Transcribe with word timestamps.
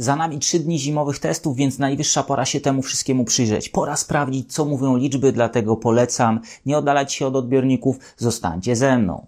Za 0.00 0.16
nami 0.16 0.38
trzy 0.38 0.60
dni 0.60 0.78
zimowych 0.78 1.18
testów, 1.18 1.56
więc 1.56 1.78
najwyższa 1.78 2.22
pora 2.22 2.44
się 2.44 2.60
temu 2.60 2.82
wszystkiemu 2.82 3.24
przyjrzeć. 3.24 3.68
Pora 3.68 3.96
sprawdzić, 3.96 4.52
co 4.52 4.64
mówią 4.64 4.96
liczby, 4.96 5.32
dlatego 5.32 5.76
polecam 5.76 6.40
nie 6.66 6.78
oddalać 6.78 7.12
się 7.12 7.26
od 7.26 7.36
odbiorników, 7.36 7.96
zostańcie 8.16 8.76
ze 8.76 8.98
mną. 8.98 9.26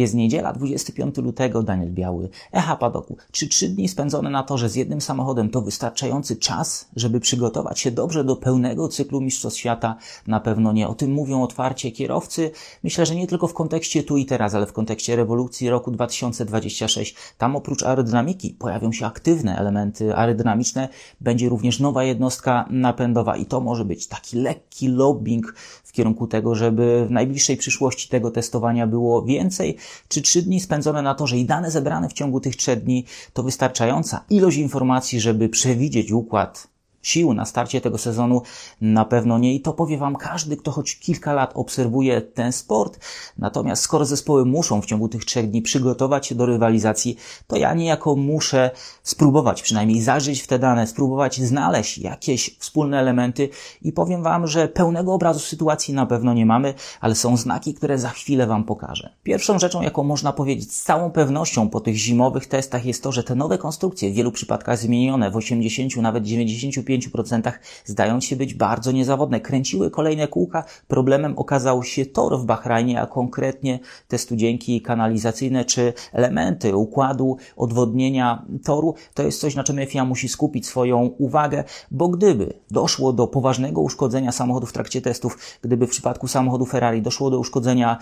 Jest 0.00 0.14
niedziela, 0.14 0.52
25 0.52 1.16
lutego, 1.16 1.62
Daniel 1.62 1.90
Biały, 1.92 2.28
Echa 2.52 2.76
Padoku. 2.76 3.16
Czy 3.32 3.48
trzy 3.48 3.68
dni 3.68 3.88
spędzone 3.88 4.30
na 4.30 4.42
torze 4.42 4.68
z 4.68 4.74
jednym 4.74 5.00
samochodem 5.00 5.50
to 5.50 5.62
wystarczający 5.62 6.36
czas, 6.36 6.88
żeby 6.96 7.20
przygotować 7.20 7.80
się 7.80 7.90
dobrze 7.90 8.24
do 8.24 8.36
pełnego 8.36 8.88
cyklu 8.88 9.20
Mistrzostw 9.20 9.58
Świata? 9.58 9.96
Na 10.26 10.40
pewno 10.40 10.72
nie. 10.72 10.88
O 10.88 10.94
tym 10.94 11.12
mówią 11.12 11.42
otwarcie 11.42 11.90
kierowcy. 11.90 12.50
Myślę, 12.84 13.06
że 13.06 13.14
nie 13.14 13.26
tylko 13.26 13.46
w 13.46 13.54
kontekście 13.54 14.02
tu 14.02 14.16
i 14.16 14.26
teraz, 14.26 14.54
ale 14.54 14.66
w 14.66 14.72
kontekście 14.72 15.16
rewolucji 15.16 15.70
roku 15.70 15.90
2026. 15.90 17.14
Tam 17.38 17.56
oprócz 17.56 17.82
aerodynamiki 17.82 18.50
pojawią 18.50 18.92
się 18.92 19.06
aktywne 19.06 19.56
elementy 19.56 20.16
aerodynamiczne. 20.16 20.88
Będzie 21.20 21.48
również 21.48 21.80
nowa 21.80 22.04
jednostka 22.04 22.68
napędowa 22.70 23.36
i 23.36 23.46
to 23.46 23.60
może 23.60 23.84
być 23.84 24.06
taki 24.06 24.36
lekki 24.36 24.88
lobbying 24.88 25.54
w 25.90 25.92
kierunku 25.92 26.26
tego, 26.26 26.54
żeby 26.54 27.06
w 27.06 27.10
najbliższej 27.10 27.56
przyszłości 27.56 28.08
tego 28.08 28.30
testowania 28.30 28.86
było 28.86 29.22
więcej, 29.22 29.76
czy 30.08 30.22
trzy 30.22 30.42
dni 30.42 30.60
spędzone 30.60 31.02
na 31.02 31.14
to, 31.14 31.26
że 31.26 31.38
i 31.38 31.44
dane 31.44 31.70
zebrane 31.70 32.08
w 32.08 32.12
ciągu 32.12 32.40
tych 32.40 32.56
trzech 32.56 32.84
dni 32.84 33.04
to 33.32 33.42
wystarczająca 33.42 34.24
ilość 34.30 34.56
informacji, 34.56 35.20
żeby 35.20 35.48
przewidzieć 35.48 36.12
układ 36.12 36.68
sił 37.02 37.34
na 37.34 37.44
starcie 37.44 37.80
tego 37.80 37.98
sezonu 37.98 38.42
na 38.80 39.04
pewno 39.04 39.38
nie 39.38 39.54
i 39.54 39.60
to 39.60 39.72
powie 39.72 39.98
Wam 39.98 40.16
każdy, 40.16 40.56
kto 40.56 40.70
choć 40.70 40.98
kilka 40.98 41.32
lat 41.32 41.52
obserwuje 41.54 42.20
ten 42.20 42.52
sport. 42.52 42.98
Natomiast 43.38 43.82
skoro 43.82 44.04
zespoły 44.04 44.44
muszą 44.44 44.82
w 44.82 44.86
ciągu 44.86 45.08
tych 45.08 45.24
trzech 45.24 45.50
dni 45.50 45.62
przygotować 45.62 46.26
się 46.26 46.34
do 46.34 46.46
rywalizacji, 46.46 47.16
to 47.46 47.56
ja 47.56 47.74
niejako 47.74 48.16
muszę 48.16 48.70
spróbować 49.02 49.62
przynajmniej 49.62 50.02
zajrzeć 50.02 50.42
w 50.42 50.46
te 50.46 50.58
dane, 50.58 50.86
spróbować 50.86 51.40
znaleźć 51.40 51.98
jakieś 51.98 52.56
wspólne 52.58 52.98
elementy 52.98 53.48
i 53.82 53.92
powiem 53.92 54.22
Wam, 54.22 54.46
że 54.46 54.68
pełnego 54.68 55.14
obrazu 55.14 55.40
sytuacji 55.40 55.94
na 55.94 56.06
pewno 56.06 56.34
nie 56.34 56.46
mamy, 56.46 56.74
ale 57.00 57.14
są 57.14 57.36
znaki, 57.36 57.74
które 57.74 57.98
za 57.98 58.08
chwilę 58.08 58.46
Wam 58.46 58.64
pokażę. 58.64 59.10
Pierwszą 59.22 59.58
rzeczą, 59.58 59.82
jaką 59.82 60.02
można 60.02 60.32
powiedzieć 60.32 60.72
z 60.72 60.82
całą 60.82 61.10
pewnością 61.10 61.68
po 61.68 61.80
tych 61.80 61.96
zimowych 61.96 62.46
testach 62.46 62.84
jest 62.84 63.02
to, 63.02 63.12
że 63.12 63.24
te 63.24 63.34
nowe 63.34 63.58
konstrukcje 63.58 64.10
w 64.10 64.14
wielu 64.14 64.32
przypadkach 64.32 64.78
zmienione 64.78 65.30
w 65.30 65.36
80, 65.36 65.96
nawet 65.96 66.24
95 66.24 66.89
5% 66.98 67.52
zdają 67.84 68.20
się 68.20 68.36
być 68.36 68.54
bardzo 68.54 68.92
niezawodne. 68.92 69.40
Kręciły 69.40 69.90
kolejne 69.90 70.28
kółka. 70.28 70.64
Problemem 70.88 71.38
okazał 71.38 71.82
się 71.82 72.06
tor 72.06 72.38
w 72.38 72.44
Bahrajnie, 72.44 73.00
a 73.00 73.06
konkretnie 73.06 73.78
te 74.08 74.18
studzienki 74.18 74.80
kanalizacyjne 74.80 75.64
czy 75.64 75.92
elementy 76.12 76.76
układu 76.76 77.36
odwodnienia 77.56 78.42
toru. 78.64 78.94
To 79.14 79.22
jest 79.22 79.40
coś, 79.40 79.54
na 79.54 79.64
czym 79.64 79.86
FIA 79.86 80.04
musi 80.04 80.28
skupić 80.28 80.66
swoją 80.66 80.98
uwagę, 81.18 81.64
bo 81.90 82.08
gdyby 82.08 82.52
doszło 82.70 83.12
do 83.12 83.26
poważnego 83.26 83.80
uszkodzenia 83.80 84.32
samochodu 84.32 84.66
w 84.66 84.72
trakcie 84.72 85.00
testów, 85.00 85.38
gdyby 85.62 85.86
w 85.86 85.90
przypadku 85.90 86.28
samochodu 86.28 86.66
Ferrari 86.66 87.02
doszło 87.02 87.30
do 87.30 87.38
uszkodzenia 87.38 87.98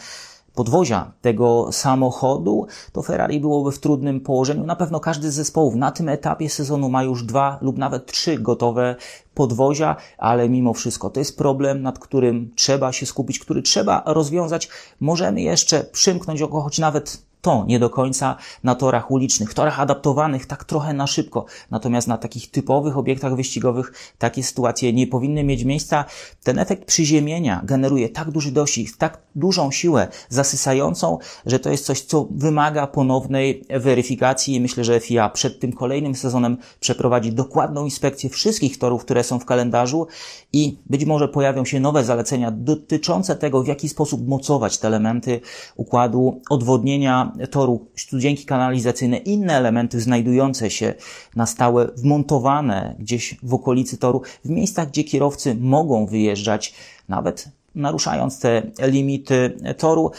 podwozia 0.59 1.13
tego 1.21 1.73
samochodu, 1.73 2.67
to 2.93 3.03
Ferrari 3.03 3.41
byłoby 3.41 3.73
w 3.73 3.79
trudnym 3.79 4.21
położeniu. 4.21 4.67
Na 4.67 4.77
pewno 4.77 5.01
każdy 5.01 5.31
z 5.31 5.35
zespołów 5.35 5.75
na 5.75 5.93
tym 5.93 6.09
etapie 6.09 6.51
sezonu 6.51 6.89
ma 6.89 7.03
już 7.03 7.23
dwa 7.23 7.59
lub 7.61 7.79
nawet 7.79 8.07
trzy 8.07 8.39
gotowe 8.39 8.97
podwozia, 9.35 9.97
ale 10.19 10.49
mimo 10.49 10.75
wszystko 10.75 11.11
to 11.11 11.21
jest 11.21 11.39
problem, 11.39 11.83
nad 11.83 11.99
którym 11.99 12.51
trzeba 12.55 12.93
się 12.93 13.07
skupić, 13.07 13.39
który 13.39 13.63
trzeba 13.63 14.03
rozwiązać. 14.07 14.69
Możemy 15.01 15.41
jeszcze 15.41 15.85
przymknąć 15.85 16.43
oko, 16.43 16.61
choć 16.61 16.79
nawet 16.79 17.28
to 17.41 17.65
nie 17.67 17.79
do 17.79 17.91
końca 17.91 18.37
na 18.65 18.75
torach 18.75 19.11
ulicznych, 19.11 19.55
torach 19.55 19.81
adaptowanych 19.81 20.47
tak 20.47 20.65
trochę 20.65 20.93
na 20.95 21.07
szybko. 21.07 21.45
Natomiast 21.71 22.09
na 22.09 22.19
takich 22.19 22.51
typowych 22.51 22.99
obiektach 22.99 23.37
wyścigowych 23.37 23.93
takie 24.19 24.43
sytuacje 24.43 24.93
nie 24.93 25.07
powinny 25.07 25.45
mieć 25.45 25.65
miejsca. 25.65 26.05
Ten 26.45 26.59
efekt 26.59 26.85
przyziemienia 26.85 27.63
generuje 27.65 28.09
tak 28.09 28.31
duży 28.31 28.53
dosięg, 28.53 28.97
tak 28.99 29.19
dużą 29.35 29.71
siłę 29.71 30.09
zasysającą, 30.29 31.19
że 31.47 31.59
to 31.59 31.71
jest 31.71 31.85
coś, 31.85 32.01
co 32.01 32.29
wymaga 32.31 32.87
ponownej 32.87 33.65
weryfikacji 33.71 34.55
i 34.55 34.61
myślę, 34.61 34.85
że 34.85 35.01
FIA 35.01 35.29
przed 35.29 35.61
tym 35.61 35.73
kolejnym 35.73 36.15
sezonem 36.15 36.57
przeprowadzi 36.81 37.33
dokładną 37.33 37.85
inspekcję 37.85 38.31
wszystkich 38.31 38.79
torów, 38.79 39.05
które 39.05 39.25
są 39.25 39.39
w 39.39 39.45
kalendarzu 39.45 40.07
i 40.53 40.79
być 40.87 41.05
może 41.05 41.29
pojawią 41.29 41.65
się 41.65 41.81
nowe 41.81 42.05
zalecenia 42.05 42.51
dotyczące 42.51 43.37
tego, 43.37 43.63
w 43.63 43.67
jaki 43.67 43.89
sposób 43.89 44.29
mocować 44.29 44.79
te 44.79 44.89
elementy 44.89 45.41
układu 45.77 46.41
odwodnienia 46.51 47.28
toru, 47.51 47.87
studzienki 47.97 48.45
kanalizacyjne, 48.45 49.17
inne 49.17 49.55
elementy 49.55 50.01
znajdujące 50.01 50.71
się 50.71 50.95
na 51.37 51.47
stałe, 51.47 51.89
wmontowane 51.97 52.97
gdzieś 52.99 53.37
w 53.43 53.55
okolicy 53.55 53.99
toru, 53.99 54.23
w 54.45 54.49
miejscach, 54.51 54.89
gdzie 54.89 55.05
kierowcy 55.05 55.55
mogą 55.55 56.07
wyjeżdżać, 56.07 56.75
nawet 57.09 57.49
naruszając 57.75 58.41
te 58.41 58.63
limity 58.79 59.57
toru. 59.79 60.11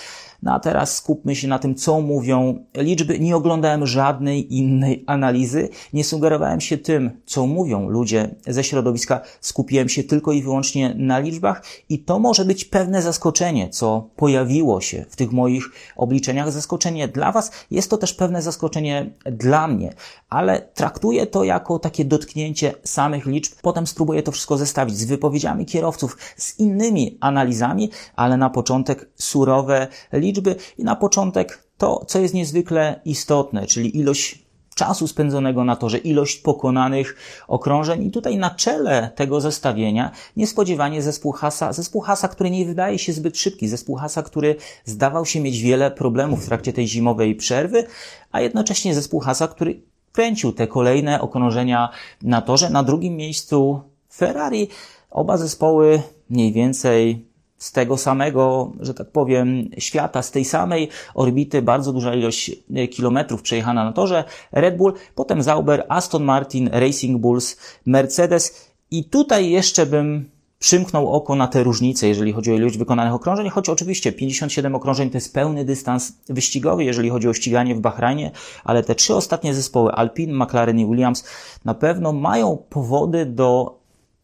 No 0.43 0.53
a 0.53 0.59
teraz 0.59 0.95
skupmy 0.95 1.35
się 1.35 1.47
na 1.47 1.59
tym, 1.59 1.75
co 1.75 2.01
mówią 2.01 2.65
liczby. 2.77 3.19
Nie 3.19 3.35
oglądałem 3.35 3.87
żadnej 3.87 4.55
innej 4.55 5.03
analizy, 5.07 5.69
nie 5.93 6.03
sugerowałem 6.03 6.61
się 6.61 6.77
tym, 6.77 7.11
co 7.25 7.47
mówią 7.47 7.89
ludzie 7.89 8.35
ze 8.47 8.63
środowiska, 8.63 9.21
skupiłem 9.41 9.89
się 9.89 10.03
tylko 10.03 10.31
i 10.31 10.43
wyłącznie 10.43 10.95
na 10.97 11.19
liczbach 11.19 11.63
i 11.89 11.99
to 11.99 12.19
może 12.19 12.45
być 12.45 12.65
pewne 12.65 13.01
zaskoczenie, 13.01 13.69
co 13.69 14.09
pojawiło 14.15 14.81
się 14.81 15.05
w 15.09 15.15
tych 15.15 15.31
moich 15.31 15.63
obliczeniach. 15.95 16.51
Zaskoczenie 16.51 17.07
dla 17.07 17.31
Was, 17.31 17.51
jest 17.71 17.89
to 17.89 17.97
też 17.97 18.13
pewne 18.13 18.41
zaskoczenie 18.41 19.09
dla 19.25 19.67
mnie, 19.67 19.93
ale 20.29 20.61
traktuję 20.73 21.27
to 21.27 21.43
jako 21.43 21.79
takie 21.79 22.05
dotknięcie 22.05 22.73
samych 22.83 23.25
liczb. 23.25 23.53
Potem 23.61 23.87
spróbuję 23.87 24.23
to 24.23 24.31
wszystko 24.31 24.57
zestawić 24.57 24.97
z 24.97 25.05
wypowiedziami 25.05 25.65
kierowców, 25.65 26.17
z 26.37 26.59
innymi 26.59 27.17
analizami, 27.19 27.89
ale 28.15 28.37
na 28.37 28.49
początek 28.49 29.09
surowe 29.15 29.87
liczby 30.13 30.28
liczby 30.29 30.55
i 30.77 30.83
na 30.83 30.95
początek 30.95 31.63
to, 31.77 32.05
co 32.07 32.19
jest 32.19 32.33
niezwykle 32.33 32.99
istotne, 33.05 33.67
czyli 33.67 33.97
ilość 33.97 34.49
czasu 34.75 35.07
spędzonego 35.07 35.63
na 35.63 35.75
torze, 35.75 35.97
ilość 35.97 36.37
pokonanych 36.37 37.15
okrążeń 37.47 38.05
i 38.05 38.11
tutaj 38.11 38.37
na 38.37 38.49
czele 38.49 39.11
tego 39.15 39.41
zestawienia 39.41 40.11
niespodziewanie 40.37 41.01
zespół 41.01 41.31
Hasa, 41.31 41.73
zespół 41.73 42.01
Hasa, 42.01 42.27
który 42.27 42.49
nie 42.49 42.65
wydaje 42.65 42.99
się 42.99 43.13
zbyt 43.13 43.37
szybki, 43.37 43.67
zespół 43.67 43.95
Hasa, 43.95 44.23
który 44.23 44.55
zdawał 44.85 45.25
się 45.25 45.39
mieć 45.39 45.61
wiele 45.61 45.91
problemów 45.91 46.43
w 46.43 46.45
trakcie 46.45 46.73
tej 46.73 46.87
zimowej 46.87 47.35
przerwy, 47.35 47.87
a 48.31 48.41
jednocześnie 48.41 48.95
zespół 48.95 49.19
Hasa, 49.19 49.47
który 49.47 49.81
kręcił 50.11 50.51
te 50.51 50.67
kolejne 50.67 51.21
okrążenia 51.21 51.89
na 52.21 52.41
torze. 52.41 52.69
Na 52.69 52.83
drugim 52.83 53.15
miejscu 53.15 53.81
Ferrari. 54.13 54.67
Oba 55.11 55.37
zespoły 55.37 56.01
mniej 56.29 56.53
więcej 56.53 57.25
z 57.59 57.71
tego 57.71 57.97
samego, 57.97 58.71
że 58.79 58.93
tak 58.93 59.11
powiem, 59.11 59.69
świata, 59.77 60.21
z 60.21 60.31
tej 60.31 60.45
samej 60.45 60.89
orbity, 61.13 61.61
bardzo 61.61 61.93
duża 61.93 62.15
ilość 62.15 62.51
e, 62.75 62.87
kilometrów 62.87 63.41
przejechana 63.41 63.83
na 63.83 63.93
torze, 63.93 64.23
Red 64.51 64.77
Bull, 64.77 64.93
potem 65.15 65.43
Zauber, 65.43 65.85
Aston 65.89 66.23
Martin, 66.23 66.69
Racing 66.71 67.21
Bulls, 67.21 67.57
Mercedes. 67.85 68.69
I 68.91 69.03
tutaj 69.03 69.49
jeszcze 69.49 69.85
bym 69.85 70.29
przymknął 70.59 71.13
oko 71.13 71.35
na 71.35 71.47
te 71.47 71.63
różnice, 71.63 72.07
jeżeli 72.07 72.33
chodzi 72.33 72.51
o 72.51 72.55
ilość 72.55 72.77
wykonanych 72.77 73.13
okrążeń, 73.13 73.49
choć 73.49 73.69
oczywiście 73.69 74.11
57 74.11 74.75
okrążeń 74.75 75.09
to 75.09 75.17
jest 75.17 75.33
pełny 75.33 75.65
dystans 75.65 76.13
wyścigowy, 76.29 76.83
jeżeli 76.83 77.09
chodzi 77.09 77.27
o 77.29 77.33
ściganie 77.33 77.75
w 77.75 77.79
Bahrajnie, 77.79 78.31
ale 78.63 78.83
te 78.83 78.95
trzy 78.95 79.15
ostatnie 79.15 79.53
zespoły, 79.53 79.91
Alpine, 79.91 80.45
McLaren 80.45 80.79
i 80.79 80.85
Williams, 80.85 81.23
na 81.65 81.73
pewno 81.73 82.13
mają 82.13 82.57
powody 82.69 83.25
do 83.25 83.79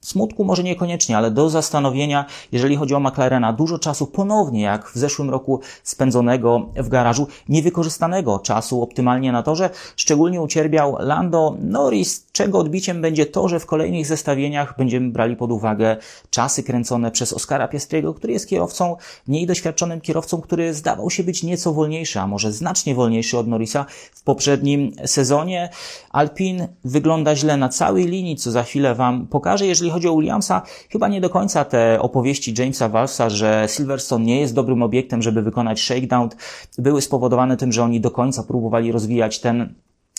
Smutku 0.08 0.44
może 0.44 0.64
niekoniecznie, 0.64 1.18
ale 1.18 1.32
do 1.32 1.50
zastanowienia, 1.50 2.26
jeżeli 2.52 2.76
chodzi 2.76 2.96
o 2.96 3.00
McLarena, 3.00 3.54
dużo 3.54 3.80
czasu 3.80 4.08
ponownie, 4.08 4.62
jak 4.62 4.90
w 4.90 4.96
zeszłym 4.96 5.30
roku 5.30 5.60
spędzonego 5.84 6.70
w 6.76 6.90
garażu, 6.90 7.28
niewykorzystanego 7.50 8.40
czasu 8.40 8.82
optymalnie 8.82 9.32
na 9.32 9.44
torze. 9.44 9.70
Szczególnie 9.96 10.42
ucierpiał 10.42 10.98
Lando 11.00 11.56
Norris, 11.62 12.26
czego 12.32 12.60
odbiciem 12.60 13.02
będzie 13.02 13.26
to, 13.26 13.48
że 13.48 13.60
w 13.60 13.66
kolejnych 13.66 14.06
zestawieniach 14.06 14.78
będziemy 14.78 15.12
brali 15.12 15.36
pod 15.36 15.52
uwagę 15.52 15.98
czasy 16.30 16.64
kręcone 16.64 17.12
przez 17.12 17.34
Oscara 17.34 17.68
Piastriego, 17.68 18.14
który 18.14 18.34
jest 18.34 18.50
kierowcą, 18.50 18.96
mniej 19.28 19.48
doświadczonym 19.48 20.02
kierowcą, 20.02 20.42
który 20.42 20.74
zdawał 20.74 21.10
się 21.10 21.24
być 21.24 21.44
nieco 21.44 21.74
wolniejszy, 21.74 22.20
a 22.20 22.28
może 22.28 22.52
znacznie 22.52 22.96
wolniejszy 22.96 23.38
od 23.38 23.48
Norrisa 23.48 23.86
w 24.14 24.24
poprzednim 24.24 24.92
sezonie. 25.06 25.70
Alpin 26.12 26.68
wygląda 26.84 27.36
źle 27.36 27.58
na 27.58 27.70
całej 27.70 28.06
linii, 28.06 28.36
co 28.36 28.52
za 28.52 28.64
chwilę 28.64 28.96
Wam 28.96 29.28
pokażę. 29.28 29.66
Jeżeli 29.66 29.92
chodzi 29.96 30.08
o 30.08 30.16
Williamsa, 30.16 30.62
chyba 30.90 31.08
nie 31.08 31.22
do 31.22 31.30
końca 31.30 31.66
te 31.66 32.02
opowieści 32.02 32.54
Jamesa 32.58 32.90
Walsa, 32.90 33.30
że 33.30 33.66
Silverstone 33.68 34.26
nie 34.26 34.40
jest 34.42 34.54
dobrym 34.54 34.84
obiektem, 34.84 35.22
żeby 35.22 35.42
wykonać 35.42 35.82
shakedown, 35.82 36.30
były 36.78 37.02
spowodowane 37.02 37.58
tym, 37.58 37.72
że 37.72 37.84
oni 37.84 38.02
do 38.02 38.12
końca 38.12 38.44
próbowali 38.44 38.92
rozwijać 38.92 39.40
ten 39.40 39.74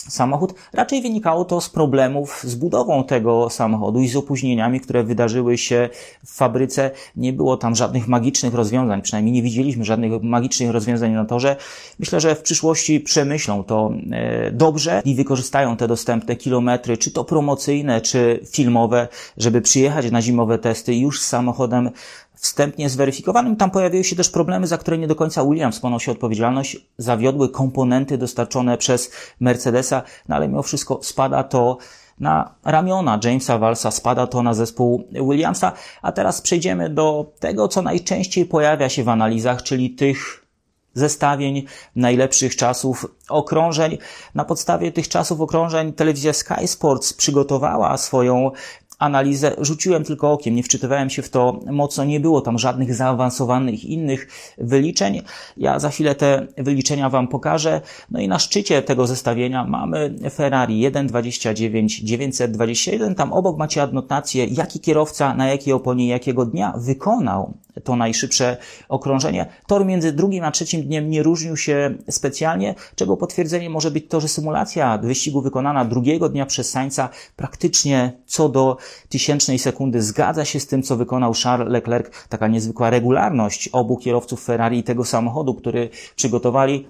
samochód. 0.09 0.53
Raczej 0.73 1.01
wynikało 1.01 1.45
to 1.45 1.61
z 1.61 1.69
problemów 1.69 2.43
z 2.43 2.55
budową 2.55 3.03
tego 3.03 3.49
samochodu 3.49 3.99
i 3.99 4.07
z 4.07 4.15
opóźnieniami, 4.15 4.79
które 4.79 5.03
wydarzyły 5.03 5.57
się 5.57 5.89
w 6.25 6.35
fabryce. 6.35 6.91
Nie 7.15 7.33
było 7.33 7.57
tam 7.57 7.75
żadnych 7.75 8.07
magicznych 8.07 8.53
rozwiązań, 8.53 9.01
przynajmniej 9.01 9.33
nie 9.33 9.41
widzieliśmy 9.41 9.85
żadnych 9.85 10.23
magicznych 10.23 10.71
rozwiązań 10.71 11.11
na 11.11 11.25
torze. 11.25 11.55
Myślę, 11.99 12.21
że 12.21 12.35
w 12.35 12.41
przyszłości 12.41 12.99
przemyślą 12.99 13.63
to 13.63 13.91
e, 14.11 14.51
dobrze 14.51 15.01
i 15.05 15.15
wykorzystają 15.15 15.77
te 15.77 15.87
dostępne 15.87 16.35
kilometry, 16.35 16.97
czy 16.97 17.11
to 17.11 17.23
promocyjne, 17.23 18.01
czy 18.01 18.39
filmowe, 18.51 19.07
żeby 19.37 19.61
przyjechać 19.61 20.11
na 20.11 20.21
zimowe 20.21 20.59
testy 20.59 20.95
już 20.95 21.21
z 21.21 21.27
samochodem 21.27 21.89
wstępnie 22.37 22.89
zweryfikowanym. 22.89 23.55
Tam 23.55 23.71
pojawiły 23.71 24.03
się 24.03 24.15
też 24.15 24.29
problemy, 24.29 24.67
za 24.67 24.77
które 24.77 24.97
nie 24.97 25.07
do 25.07 25.15
końca 25.15 25.43
Williams 25.45 25.79
ponosi 25.79 26.11
odpowiedzialność. 26.11 26.77
Zawiodły 26.97 27.49
komponenty 27.49 28.17
dostarczone 28.17 28.77
przez 28.77 29.11
Mercedesa, 29.39 30.01
no 30.27 30.35
ale 30.35 30.47
mimo 30.47 30.63
wszystko 30.63 30.99
spada 31.03 31.43
to 31.43 31.77
na 32.19 32.55
ramiona 32.65 33.19
Jamesa 33.23 33.57
Walsa, 33.57 33.91
spada 33.91 34.27
to 34.27 34.43
na 34.43 34.53
zespół 34.53 35.07
Williamsa. 35.11 35.71
A 36.01 36.11
teraz 36.11 36.41
przejdziemy 36.41 36.89
do 36.89 37.31
tego, 37.39 37.67
co 37.67 37.81
najczęściej 37.81 38.45
pojawia 38.45 38.89
się 38.89 39.03
w 39.03 39.09
analizach, 39.09 39.63
czyli 39.63 39.89
tych 39.89 40.47
zestawień 40.93 41.65
najlepszych 41.95 42.55
czasów 42.55 43.05
okrążeń. 43.29 43.97
Na 44.35 44.45
podstawie 44.45 44.91
tych 44.91 45.07
czasów 45.07 45.41
okrążeń 45.41 45.93
telewizja 45.93 46.33
Sky 46.33 46.67
Sports 46.67 47.13
przygotowała 47.13 47.97
swoją 47.97 48.51
analizę 48.99 49.55
rzuciłem 49.57 50.03
tylko 50.03 50.31
okiem, 50.31 50.55
nie 50.55 50.63
wczytywałem 50.63 51.09
się 51.09 51.21
w 51.21 51.29
to 51.29 51.59
mocno, 51.71 52.03
nie 52.03 52.19
było 52.19 52.41
tam 52.41 52.59
żadnych 52.59 52.95
zaawansowanych 52.95 53.85
innych 53.85 54.27
wyliczeń. 54.57 55.21
Ja 55.57 55.79
za 55.79 55.89
chwilę 55.89 56.15
te 56.15 56.47
wyliczenia 56.57 57.09
Wam 57.09 57.27
pokażę. 57.27 57.81
No 58.11 58.19
i 58.19 58.27
na 58.27 58.39
szczycie 58.39 58.81
tego 58.81 59.07
zestawienia 59.07 59.65
mamy 59.65 60.13
Ferrari 60.33 60.91
1.29 60.91 62.03
921. 62.03 63.15
Tam 63.15 63.33
obok 63.33 63.57
macie 63.57 63.81
adnotację, 63.81 64.45
jaki 64.45 64.79
kierowca 64.79 65.33
na 65.33 65.47
jakiej 65.47 65.73
oponie 65.73 66.07
jakiego 66.07 66.45
dnia 66.45 66.73
wykonał 66.77 67.53
to 67.83 67.95
najszybsze 67.95 68.57
okrążenie. 68.89 69.45
Tor 69.67 69.85
między 69.85 70.11
drugim 70.11 70.43
a 70.43 70.51
trzecim 70.51 70.83
dniem 70.83 71.09
nie 71.09 71.23
różnił 71.23 71.57
się 71.57 71.95
specjalnie, 72.09 72.75
czego 72.95 73.17
potwierdzeniem 73.17 73.73
może 73.73 73.91
być 73.91 74.07
to, 74.07 74.21
że 74.21 74.27
symulacja 74.27 74.97
wyścigu 74.97 75.41
wykonana 75.41 75.85
drugiego 75.85 76.29
dnia 76.29 76.45
przez 76.45 76.69
Sainza 76.69 77.09
praktycznie 77.35 78.11
co 78.25 78.49
do 78.49 78.77
tysięcznej 79.09 79.59
sekundy 79.59 80.01
zgadza 80.01 80.45
się 80.45 80.59
z 80.59 80.67
tym, 80.67 80.83
co 80.83 80.97
wykonał 80.97 81.33
Charles 81.43 81.69
Leclerc. 81.69 82.27
Taka 82.29 82.47
niezwykła 82.47 82.89
regularność 82.89 83.67
obu 83.67 83.97
kierowców 83.97 84.43
Ferrari 84.43 84.79
i 84.79 84.83
tego 84.83 85.05
samochodu, 85.05 85.53
który 85.53 85.89
przygotowali 86.15 86.87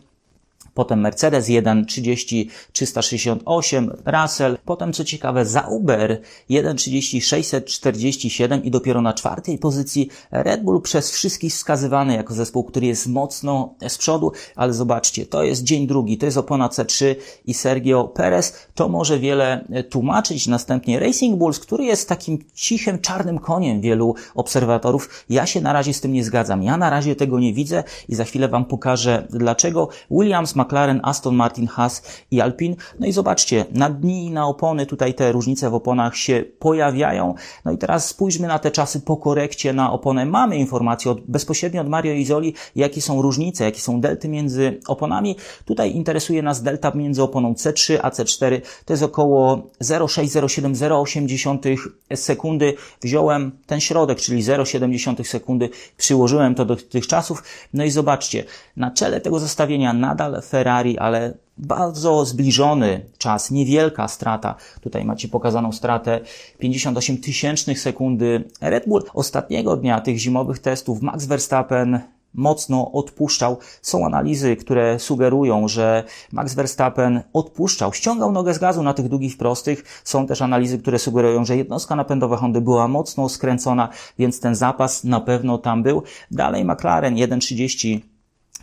potem 0.77 0.99
Mercedes 0.99 1.47
1.30 1.49 2.47
368, 2.71 3.91
Russell, 4.05 4.57
potem 4.65 4.93
co 4.93 5.03
ciekawe 5.03 5.45
Zauber 5.45 6.21
1.30 6.49 7.21
647 7.21 8.63
i 8.63 8.71
dopiero 8.71 9.01
na 9.01 9.13
czwartej 9.13 9.57
pozycji 9.57 10.09
Red 10.31 10.63
Bull 10.63 10.81
przez 10.81 11.11
wszystkich 11.11 11.53
wskazywany 11.53 12.15
jako 12.15 12.33
zespół, 12.33 12.63
który 12.63 12.87
jest 12.87 13.07
mocno 13.07 13.73
z 13.87 13.97
przodu, 13.97 14.31
ale 14.55 14.73
zobaczcie, 14.73 15.25
to 15.25 15.43
jest 15.43 15.63
dzień 15.63 15.87
drugi, 15.87 16.17
to 16.17 16.25
jest 16.25 16.37
opona 16.37 16.67
C3 16.67 17.15
i 17.45 17.53
Sergio 17.53 18.03
Perez, 18.03 18.53
to 18.75 18.89
może 18.89 19.19
wiele 19.19 19.67
tłumaczyć. 19.89 20.47
Następnie 20.47 20.99
Racing 20.99 21.37
Bulls, 21.37 21.59
który 21.59 21.83
jest 21.83 22.09
takim 22.09 22.39
cichym, 22.53 22.99
czarnym 22.99 23.39
koniem 23.39 23.81
wielu 23.81 24.15
obserwatorów. 24.35 25.25
Ja 25.29 25.45
się 25.45 25.61
na 25.61 25.73
razie 25.73 25.93
z 25.93 26.01
tym 26.01 26.13
nie 26.13 26.23
zgadzam. 26.23 26.63
Ja 26.63 26.77
na 26.77 26.89
razie 26.89 27.15
tego 27.15 27.39
nie 27.39 27.53
widzę 27.53 27.83
i 28.09 28.15
za 28.15 28.23
chwilę 28.23 28.47
Wam 28.47 28.65
pokażę 28.65 29.27
dlaczego. 29.29 29.89
Williams 30.11 30.55
ma 30.55 30.66
McLaren, 30.67 30.99
Aston 31.03 31.35
Martin, 31.35 31.67
Haas 31.67 32.01
i 32.31 32.41
Alpine. 32.41 32.75
No 32.99 33.07
i 33.07 33.11
zobaczcie, 33.11 33.65
na 33.71 33.89
dni 33.89 34.25
i 34.25 34.31
na 34.31 34.47
opony 34.47 34.85
tutaj 34.85 35.13
te 35.13 35.31
różnice 35.31 35.69
w 35.69 35.73
oponach 35.73 36.17
się 36.17 36.43
pojawiają. 36.59 37.35
No 37.65 37.71
i 37.71 37.77
teraz 37.77 38.07
spójrzmy 38.07 38.47
na 38.47 38.59
te 38.59 38.71
czasy 38.71 39.01
po 39.01 39.17
korekcie 39.17 39.73
na 39.73 39.91
oponę. 39.91 40.25
Mamy 40.25 40.57
informacje 40.57 41.11
od, 41.11 41.21
bezpośrednio 41.21 41.81
od 41.81 41.89
Mario 41.89 42.13
Izoli, 42.13 42.53
jakie 42.75 43.01
są 43.01 43.21
różnice, 43.21 43.63
jakie 43.63 43.79
są 43.79 44.01
delty 44.01 44.29
między 44.29 44.79
oponami. 44.87 45.35
Tutaj 45.65 45.91
interesuje 45.91 46.41
nas 46.41 46.63
delta 46.63 46.91
między 46.95 47.23
oponą 47.23 47.53
C3 47.53 47.99
a 48.01 48.09
C4. 48.09 48.61
To 48.85 48.93
jest 48.93 49.03
około 49.03 49.57
0,607-0,8 49.81 51.77
sekundy. 52.15 52.73
Wziąłem 53.01 53.51
ten 53.65 53.79
środek, 53.79 54.19
czyli 54.19 54.43
0,7 54.43 55.23
sekundy, 55.23 55.69
przyłożyłem 55.97 56.55
to 56.55 56.65
do 56.65 56.75
tych 56.75 57.07
czasów. 57.07 57.43
No 57.73 57.83
i 57.83 57.91
zobaczcie, 57.91 58.43
na 58.77 58.91
czele 58.91 59.21
tego 59.21 59.39
zestawienia 59.39 59.93
nadal 59.93 60.41
Ferrari, 60.41 60.56
ale 60.99 61.33
bardzo 61.57 62.25
zbliżony 62.25 63.05
czas, 63.17 63.51
niewielka 63.51 64.07
strata. 64.07 64.55
Tutaj 64.81 65.05
macie 65.05 65.27
pokazaną 65.27 65.71
stratę 65.71 66.19
58 66.57 67.17
tysięcznych 67.17 67.79
sekundy. 67.79 68.43
Red 68.61 68.87
Bull 68.87 69.03
ostatniego 69.13 69.77
dnia 69.77 70.01
tych 70.01 70.17
zimowych 70.17 70.59
testów 70.59 71.01
Max 71.01 71.25
Verstappen 71.25 71.99
mocno 72.33 72.91
odpuszczał. 72.91 73.57
Są 73.81 74.05
analizy, 74.05 74.55
które 74.55 74.99
sugerują, 74.99 75.67
że 75.67 76.03
Max 76.31 76.53
Verstappen 76.53 77.21
odpuszczał, 77.33 77.93
ściągał 77.93 78.31
nogę 78.31 78.53
z 78.53 78.59
gazu 78.59 78.83
na 78.83 78.93
tych 78.93 79.09
długich 79.09 79.37
prostych. 79.37 80.01
Są 80.03 80.27
też 80.27 80.41
analizy, 80.41 80.79
które 80.79 80.99
sugerują, 80.99 81.45
że 81.45 81.57
jednostka 81.57 81.95
napędowa 81.95 82.37
Hondy 82.37 82.61
była 82.61 82.87
mocno 82.87 83.29
skręcona, 83.29 83.89
więc 84.19 84.39
ten 84.39 84.55
zapas 84.55 85.03
na 85.03 85.19
pewno 85.19 85.57
tam 85.57 85.83
był. 85.83 86.03
Dalej 86.31 86.65
McLaren 86.65 87.15
1.30 87.15 87.99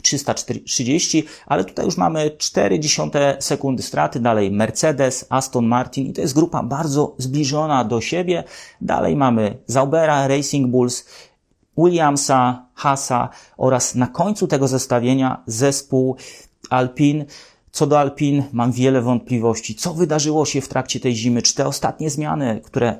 330, 0.02 1.24
ale 1.46 1.64
tutaj 1.64 1.84
już 1.84 1.96
mamy 1.96 2.30
0,4 2.30 3.36
sekundy 3.40 3.82
straty. 3.82 4.20
Dalej 4.20 4.50
Mercedes, 4.50 5.26
Aston 5.28 5.66
Martin 5.66 6.06
i 6.06 6.12
to 6.12 6.20
jest 6.20 6.34
grupa 6.34 6.62
bardzo 6.62 7.14
zbliżona 7.18 7.84
do 7.84 8.00
siebie. 8.00 8.44
Dalej 8.80 9.16
mamy 9.16 9.58
Zaubera, 9.66 10.28
Racing 10.28 10.70
Bulls, 10.70 11.04
Williamsa, 11.78 12.66
Hasa 12.74 13.28
oraz 13.56 13.94
na 13.94 14.06
końcu 14.06 14.46
tego 14.46 14.68
zestawienia 14.68 15.42
zespół 15.46 16.16
Alpine. 16.70 17.24
Co 17.72 17.86
do 17.86 18.00
Alpin, 18.00 18.42
mam 18.52 18.72
wiele 18.72 19.02
wątpliwości. 19.02 19.74
Co 19.74 19.94
wydarzyło 19.94 20.46
się 20.46 20.60
w 20.60 20.68
trakcie 20.68 21.00
tej 21.00 21.14
zimy? 21.14 21.42
Czy 21.42 21.54
te 21.54 21.66
ostatnie 21.66 22.10
zmiany, 22.10 22.60
które 22.64 22.98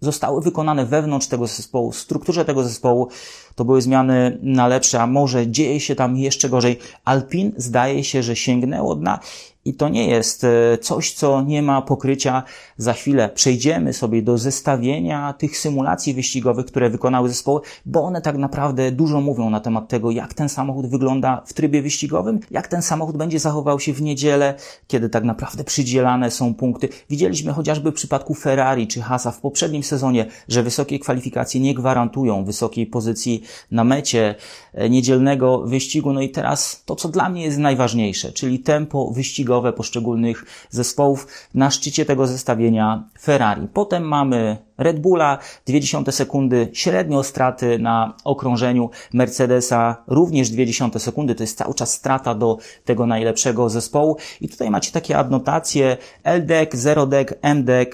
zostały 0.00 0.42
wykonane 0.42 0.86
wewnątrz 0.86 1.26
tego 1.26 1.46
zespołu, 1.46 1.92
w 1.92 1.98
strukturze 1.98 2.44
tego 2.44 2.62
zespołu, 2.62 3.08
to 3.54 3.64
były 3.64 3.82
zmiany 3.82 4.38
na 4.42 4.66
lepsze, 4.66 5.02
a 5.02 5.06
może 5.06 5.46
dzieje 5.46 5.80
się 5.80 5.94
tam 5.94 6.16
jeszcze 6.16 6.48
gorzej. 6.48 6.78
Alpin 7.04 7.52
zdaje 7.56 8.04
się, 8.04 8.22
że 8.22 8.36
sięgnęło 8.36 8.94
dna 8.94 9.18
i 9.64 9.74
to 9.74 9.88
nie 9.88 10.08
jest 10.08 10.44
e, 10.44 10.78
coś, 10.78 11.12
co 11.12 11.42
nie 11.42 11.62
ma 11.62 11.82
pokrycia. 11.82 12.42
Za 12.76 12.92
chwilę 12.92 13.28
przejdziemy 13.34 13.92
sobie 13.92 14.22
do 14.22 14.38
zestawienia 14.38 15.32
tych 15.32 15.58
symulacji 15.58 16.14
wyścigowych, 16.14 16.66
które 16.66 16.90
wykonały 16.90 17.28
zespoły, 17.28 17.60
bo 17.86 18.02
one 18.02 18.20
tak 18.20 18.36
naprawdę 18.36 18.92
dużo 18.92 19.20
mówią 19.20 19.50
na 19.50 19.60
temat 19.60 19.88
tego, 19.88 20.10
jak 20.10 20.34
ten 20.34 20.48
samochód 20.48 20.86
wygląda 20.86 21.42
w 21.46 21.52
trybie 21.52 21.82
wyścigowym, 21.82 22.40
jak 22.50 22.68
ten 22.68 22.82
samochód 22.82 23.16
będzie 23.16 23.38
zachował 23.38 23.80
się 23.80 23.92
w 23.92 24.02
niedzielę, 24.02 24.54
kiedy 24.86 25.08
tak 25.08 25.24
naprawdę 25.24 25.64
przydzielane 25.64 26.30
są 26.30 26.54
punkty. 26.54 26.88
Widzieliśmy 27.10 27.52
chociażby 27.52 27.90
w 27.90 27.94
przypadku 27.94 28.34
Ferrari 28.34 28.86
czy 28.86 29.00
Hasa 29.02 29.30
w 29.30 29.40
poprzednim 29.40 29.82
sezonie, 29.82 30.26
że 30.48 30.62
wysokie 30.62 30.98
kwalifikacje 30.98 31.60
nie 31.60 31.74
gwarantują 31.74 32.44
wysokiej 32.44 32.86
pozycji 32.86 33.42
na 33.70 33.84
mecie 33.84 34.34
e, 34.74 34.90
niedzielnego 34.90 35.58
wyścigu. 35.58 36.12
No 36.12 36.20
i 36.20 36.30
teraz 36.30 36.82
to, 36.84 36.96
co 36.96 37.08
dla 37.08 37.28
mnie 37.28 37.44
jest 37.44 37.58
najważniejsze, 37.58 38.32
czyli 38.32 38.58
tempo 38.58 39.10
wyścigowe 39.10 39.72
poszczególnych 39.72 40.44
zespołów. 40.70 41.26
Na 41.54 41.70
szczycie 41.70 42.04
tego 42.04 42.26
zestawienia 42.26 43.04
Ferrari. 43.20 43.68
Potem 43.72 44.02
mamy 44.02 44.56
Red 44.78 45.00
Bulla, 45.00 45.38
0,2 45.68 46.12
sekundy 46.12 46.68
średnio 46.72 47.22
straty 47.22 47.78
na 47.78 48.14
okrążeniu 48.24 48.90
Mercedesa, 49.12 49.96
również 50.06 50.50
0,2 50.50 50.98
sekundy, 50.98 51.34
to 51.34 51.42
jest 51.42 51.58
cały 51.58 51.74
czas 51.74 51.92
strata 51.92 52.34
do 52.34 52.58
tego 52.84 53.06
najlepszego 53.06 53.68
zespołu. 53.68 54.16
I 54.40 54.48
tutaj 54.48 54.70
macie 54.70 54.92
takie 54.92 55.18
adnotacje 55.18 55.96
LDEC, 56.24 56.74
Zero 56.74 57.06
Deck, 57.06 57.34
MDEC 57.54 57.88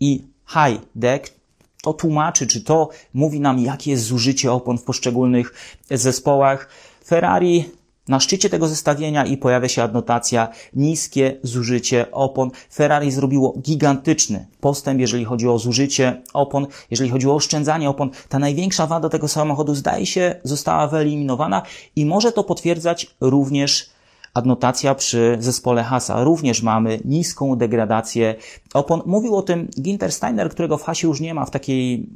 i 0.00 0.24
High 0.48 0.80
Deck, 0.94 1.39
to 1.82 1.92
tłumaczy, 1.92 2.46
czy 2.46 2.60
to 2.60 2.88
mówi 3.14 3.40
nam, 3.40 3.58
jakie 3.58 3.90
jest 3.90 4.04
zużycie 4.04 4.52
opon 4.52 4.78
w 4.78 4.82
poszczególnych 4.82 5.54
zespołach. 5.90 6.68
Ferrari 7.06 7.64
na 8.08 8.20
szczycie 8.20 8.50
tego 8.50 8.68
zestawienia 8.68 9.24
i 9.24 9.36
pojawia 9.36 9.68
się 9.68 9.82
adnotacja 9.82 10.48
niskie 10.74 11.36
zużycie 11.42 12.10
opon. 12.12 12.50
Ferrari 12.72 13.10
zrobiło 13.10 13.54
gigantyczny 13.58 14.46
postęp, 14.60 15.00
jeżeli 15.00 15.24
chodzi 15.24 15.48
o 15.48 15.58
zużycie 15.58 16.22
opon, 16.32 16.66
jeżeli 16.90 17.10
chodzi 17.10 17.28
o 17.28 17.34
oszczędzanie 17.34 17.90
opon. 17.90 18.10
Ta 18.28 18.38
największa 18.38 18.86
wada 18.86 19.08
tego 19.08 19.28
samochodu 19.28 19.74
zdaje 19.74 20.06
się 20.06 20.34
została 20.44 20.86
wyeliminowana 20.86 21.62
i 21.96 22.06
może 22.06 22.32
to 22.32 22.44
potwierdzać 22.44 23.06
również 23.20 23.90
adnotacja 24.34 24.94
przy 24.94 25.36
zespole 25.40 25.82
Hasa. 25.82 26.24
Również 26.24 26.62
mamy 26.62 27.00
niską 27.04 27.56
degradację 27.56 28.34
opon. 28.74 29.02
Mówił 29.06 29.36
o 29.36 29.42
tym 29.42 29.68
Ginter 29.80 30.12
Steiner, 30.12 30.50
którego 30.50 30.78
w 30.78 30.82
Hasie 30.82 31.08
już 31.08 31.20
nie 31.20 31.34
ma 31.34 31.44
w 31.46 31.50
takiej 31.50 32.06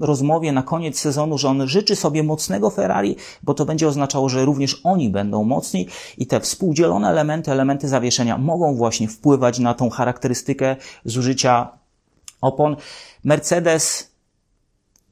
rozmowie 0.00 0.52
na 0.52 0.62
koniec 0.62 0.98
sezonu, 0.98 1.38
że 1.38 1.48
on 1.48 1.68
życzy 1.68 1.96
sobie 1.96 2.22
mocnego 2.22 2.70
Ferrari, 2.70 3.16
bo 3.42 3.54
to 3.54 3.64
będzie 3.64 3.88
oznaczało, 3.88 4.28
że 4.28 4.44
również 4.44 4.80
oni 4.84 5.10
będą 5.10 5.44
mocni 5.44 5.88
i 6.18 6.26
te 6.26 6.40
współdzielone 6.40 7.08
elementy, 7.08 7.52
elementy 7.52 7.88
zawieszenia 7.88 8.38
mogą 8.38 8.76
właśnie 8.76 9.08
wpływać 9.08 9.58
na 9.58 9.74
tą 9.74 9.90
charakterystykę 9.90 10.76
zużycia 11.04 11.68
opon. 12.40 12.76
Mercedes 13.24 14.14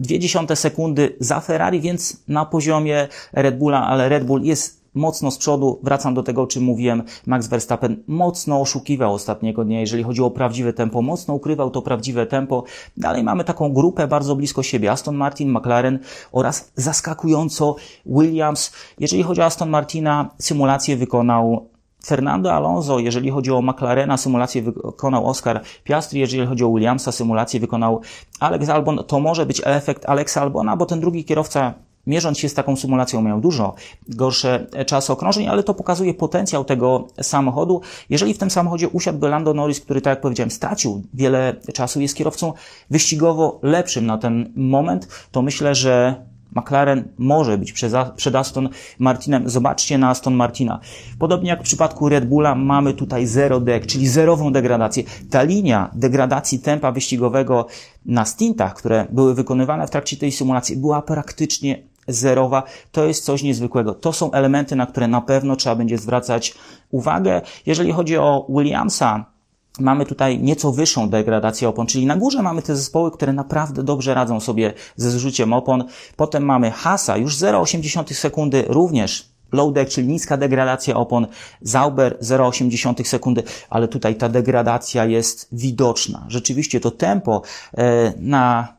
dwie 0.01 0.19
dziesiąte 0.19 0.57
sekundy 0.57 1.17
za 1.21 1.41
Ferrari, 1.41 1.81
więc 1.81 2.23
na 2.29 2.47
poziomie 2.47 3.09
Red 3.33 3.59
Bulla, 3.59 3.87
ale 3.87 4.09
Red 4.09 4.25
Bull 4.25 4.43
jest 4.43 4.82
mocno 4.95 5.31
z 5.31 5.39
przodu. 5.39 5.81
Wracam 5.83 6.15
do 6.15 6.23
tego, 6.23 6.43
o 6.43 6.47
czym 6.47 6.63
mówiłem. 6.63 7.03
Max 7.27 7.47
Verstappen 7.47 8.03
mocno 8.07 8.61
oszukiwał 8.61 9.15
ostatniego 9.15 9.65
dnia, 9.65 9.81
jeżeli 9.81 10.03
chodzi 10.03 10.23
o 10.23 10.31
prawdziwe 10.31 10.73
tempo. 10.73 11.03
Mocno 11.03 11.35
ukrywał 11.35 11.71
to 11.71 11.83
prawdziwe 11.83 12.27
tempo. 12.27 12.65
Dalej 12.97 13.23
mamy 13.23 13.45
taką 13.45 13.73
grupę 13.73 14.09
bardzo 14.09 14.37
blisko 14.37 14.63
siebie. 14.63 14.91
Aston 14.91 15.17
Martin, 15.17 15.53
McLaren 15.53 15.99
oraz 16.33 16.73
zaskakująco 16.77 17.77
Williams. 18.07 18.73
Jeżeli 18.99 19.23
chodzi 19.23 19.41
o 19.41 19.45
Aston 19.45 19.71
Martina, 19.71 20.31
symulację 20.39 20.97
wykonał 20.97 21.73
Fernando 22.05 22.53
Alonso, 22.53 22.99
jeżeli 22.99 23.31
chodzi 23.31 23.51
o 23.51 23.63
McLarena, 23.63 24.17
symulację 24.17 24.63
wykonał 24.63 25.27
Oscar 25.27 25.63
Piastri, 25.85 26.21
jeżeli 26.21 26.47
chodzi 26.47 26.65
o 26.65 26.69
Williamsa, 26.69 27.13
symulację 27.13 27.61
wykonał 27.61 28.01
Alex 28.41 28.69
Albon. 28.69 29.05
To 29.07 29.21
może 29.21 29.47
być 29.47 29.63
efekt 29.65 30.09
Alexa 30.09 30.43
Albona, 30.43 30.77
bo 30.77 30.87
ten 30.87 31.01
drugi 31.01 31.25
kierowca 31.25 31.75
mierząc 32.07 32.39
się 32.39 32.49
z 32.49 32.55
taką 32.55 32.77
symulacją, 32.77 33.23
miał 33.23 33.41
dużo 33.41 33.75
gorsze 34.09 34.67
czasy 34.87 35.13
okrążeń, 35.13 35.49
ale 35.49 35.63
to 35.63 35.75
pokazuje 35.75 36.15
potencjał 36.15 36.65
tego 36.65 37.09
samochodu. 37.23 37.81
Jeżeli 38.11 38.35
w 38.35 38.39
tym 38.39 38.51
samochodzie 38.51 38.89
usiadłby 38.89 39.29
Lando 39.29 39.55
Norris, 39.55 39.81
który, 39.81 40.01
tak 40.01 40.11
jak 40.11 40.21
powiedziałem, 40.21 40.51
stracił 40.51 41.03
wiele 41.15 41.57
czasu, 41.75 42.01
jest 42.01 42.17
kierowcą 42.17 42.53
wyścigowo 42.91 43.59
lepszym 43.63 44.07
na 44.07 44.19
ten 44.19 44.53
moment, 44.57 45.09
to 45.31 45.43
myślę, 45.43 45.75
że 45.75 46.25
McLaren 46.57 47.05
może 47.19 47.59
być 47.59 47.73
przed 48.17 48.35
Aston 48.35 48.69
Martinem. 48.99 49.51
Zobaczcie 49.51 49.99
na 49.99 50.11
Aston 50.11 50.35
Martina. 50.35 50.81
Podobnie 51.19 51.51
jak 51.51 51.61
w 51.61 51.63
przypadku 51.63 52.09
Red 52.09 52.29
Bulla 52.29 52.55
mamy 52.55 52.95
tutaj 52.95 53.27
zero 53.27 53.61
deck, 53.61 53.87
czyli 53.87 54.09
zerową 54.09 54.53
degradację. 54.53 55.03
Ta 55.31 55.43
linia 55.43 55.91
degradacji 55.95 56.59
tempa 56.59 56.93
wyścigowego 56.93 57.67
na 58.07 58.25
stintach, 58.25 58.75
które 58.75 59.07
były 59.11 59.35
wykonywane 59.35 59.87
w 59.87 59.91
trakcie 59.91 60.17
tej 60.17 60.33
symulacji, 60.33 60.77
była 60.77 61.03
praktycznie 61.03 61.83
zerowa. 62.09 62.63
To 62.93 63.05
jest 63.05 63.25
coś 63.25 63.43
niezwykłego. 63.43 63.95
To 63.95 64.13
są 64.13 64.33
elementy, 64.33 64.77
na 64.77 64.87
które 64.87 65.09
na 65.09 65.21
pewno 65.21 65.57
trzeba 65.57 65.77
będzie 65.77 65.99
zwracać 65.99 66.55
uwagę. 66.91 67.41
Jeżeli 67.67 67.93
chodzi 67.93 68.19
o 68.19 68.47
Williamsa, 68.49 69.33
mamy 69.81 70.07
tutaj 70.07 70.39
nieco 70.39 70.73
wyższą 70.73 71.09
degradację 71.09 71.69
opon, 71.69 71.87
czyli 71.87 72.07
na 72.07 72.17
górze 72.17 72.43
mamy 72.43 72.63
te 72.63 72.77
zespoły, 72.77 73.11
które 73.11 73.33
naprawdę 73.33 73.83
dobrze 73.83 74.15
radzą 74.15 74.41
sobie 74.41 74.73
ze 74.97 75.11
zrzuciem 75.11 75.53
opon. 75.53 75.85
Potem 76.17 76.45
mamy 76.45 76.71
Hasa, 76.71 77.17
już 77.17 77.37
0,8 77.37 78.15
sekundy, 78.15 78.65
również 78.69 79.33
low 79.53 79.73
deck, 79.73 79.91
czyli 79.91 80.09
niska 80.09 80.37
degradacja 80.37 80.97
opon, 80.97 81.27
Zauber 81.61 82.19
0,8 82.23 83.05
sekundy, 83.05 83.43
ale 83.71 83.89
tutaj 83.89 84.15
ta 84.15 84.29
degradacja 84.29 85.05
jest 85.05 85.49
widoczna. 85.53 86.25
Rzeczywiście 86.29 86.81
to 86.81 86.91
tempo 86.91 87.43
e, 87.75 88.13
na 88.17 88.77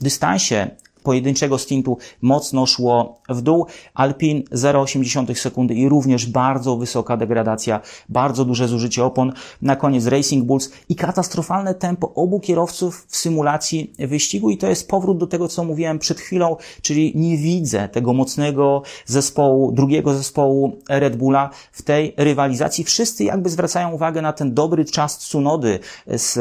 dystansie 0.00 0.70
pojedynczego 1.02 1.58
stintu 1.58 1.98
mocno 2.22 2.66
szło 2.66 3.18
w 3.28 3.42
dół. 3.42 3.66
Alpin 3.94 4.42
0,8 4.42 5.34
sekundy 5.34 5.74
i 5.74 5.88
również 5.88 6.26
bardzo 6.26 6.76
wysoka 6.76 7.16
degradacja, 7.16 7.80
bardzo 8.08 8.44
duże 8.44 8.68
zużycie 8.68 9.04
opon. 9.04 9.32
Na 9.62 9.76
koniec 9.76 10.06
Racing 10.06 10.44
Bulls 10.44 10.70
i 10.88 10.96
katastrofalne 10.96 11.74
tempo 11.74 12.14
obu 12.14 12.40
kierowców 12.40 13.06
w 13.08 13.16
symulacji 13.16 13.92
wyścigu 13.98 14.50
i 14.50 14.58
to 14.58 14.66
jest 14.66 14.88
powrót 14.88 15.18
do 15.18 15.26
tego, 15.26 15.48
co 15.48 15.64
mówiłem 15.64 15.98
przed 15.98 16.20
chwilą, 16.20 16.56
czyli 16.82 17.12
nie 17.14 17.36
widzę 17.36 17.88
tego 17.88 18.12
mocnego 18.12 18.82
zespołu, 19.06 19.72
drugiego 19.72 20.14
zespołu 20.14 20.76
Red 20.88 21.16
Bulla 21.16 21.50
w 21.72 21.82
tej 21.82 22.14
rywalizacji. 22.16 22.84
Wszyscy 22.84 23.24
jakby 23.24 23.50
zwracają 23.50 23.92
uwagę 23.92 24.22
na 24.22 24.32
ten 24.32 24.54
dobry 24.54 24.84
czas 24.84 25.18
Tsunody 25.18 25.78
z 26.06 26.38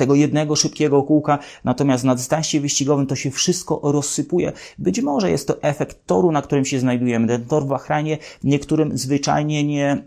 tego 0.00 0.14
jednego 0.14 0.56
szybkiego 0.56 1.02
kółka, 1.02 1.38
natomiast 1.64 2.04
na 2.04 2.14
dystansie 2.14 2.60
wyścigowym 2.60 3.06
to 3.06 3.16
się 3.16 3.30
wszystko 3.30 3.80
rozsypuje. 3.82 4.52
Być 4.78 5.00
może 5.00 5.30
jest 5.30 5.46
to 5.48 5.62
efekt 5.62 6.06
toru, 6.06 6.32
na 6.32 6.42
którym 6.42 6.64
się 6.64 6.80
znajdujemy. 6.80 7.28
Ten 7.28 7.44
tor 7.44 7.64
w 7.64 7.66
Bahrajnie 7.66 8.18
niektórym 8.44 8.98
zwyczajnie 8.98 9.64
nie 9.64 10.02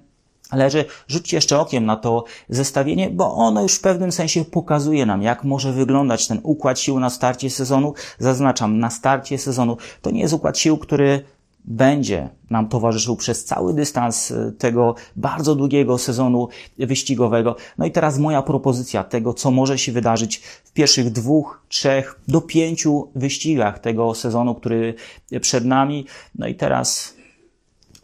leży. 0.51 0.85
Rzućcie 1.07 1.38
jeszcze 1.38 1.59
okiem 1.59 1.85
na 1.85 1.95
to 1.95 2.23
zestawienie, 2.50 3.09
bo 3.09 3.33
ono 3.33 3.62
już 3.62 3.75
w 3.75 3.81
pewnym 3.81 4.12
sensie 4.12 4.45
pokazuje 4.45 5.05
nam, 5.05 5.21
jak 5.21 5.43
może 5.43 5.73
wyglądać 5.73 6.27
ten 6.27 6.39
układ 6.43 6.79
sił 6.79 7.00
na 7.00 7.09
starcie 7.09 7.50
sezonu. 7.50 7.93
Zaznaczam, 8.19 8.79
na 8.79 8.89
starcie 8.89 9.38
sezonu 9.38 9.77
to 10.01 10.12
nie 10.12 10.21
jest 10.21 10.33
układ 10.33 10.57
sił, 10.57 10.77
który 10.77 11.23
będzie 11.65 12.29
nam 12.50 12.70
towarzyszył 12.70 13.15
przez 13.15 13.46
cały 13.46 13.74
dystans 13.74 14.32
e, 14.32 14.51
tego 14.51 14.96
bardzo 15.15 15.55
długiego 15.55 15.98
sezonu 15.98 16.48
wyścigowego. 16.77 17.55
No 17.77 17.86
i 17.86 17.91
teraz 17.91 18.20
moja 18.20 18.41
propozycja 18.41 19.03
tego, 19.03 19.34
co 19.34 19.51
może 19.51 19.77
się 19.77 19.91
wydarzyć 19.91 20.38
w 20.38 20.72
pierwszych 20.72 21.10
dwóch, 21.10 21.62
trzech 21.70 22.20
do 22.27 22.41
pięciu 22.41 23.08
wyścigach 23.15 23.79
tego 23.79 24.15
sezonu, 24.15 24.55
który 24.55 24.93
przed 25.41 25.65
nami. 25.65 26.05
No 26.36 26.48
i 26.48 26.55
teraz 26.55 27.15